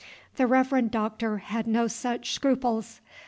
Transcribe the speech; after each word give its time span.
The 0.37 0.47
Reverend 0.47 0.89
Doctor 0.89 1.37
had 1.37 1.67
no 1.67 1.85
such 1.85 2.31
scruples. 2.31 3.01